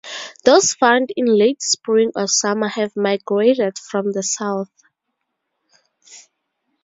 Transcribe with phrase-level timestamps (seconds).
[0.45, 4.71] Those found in late spring or summer have migrated from the south.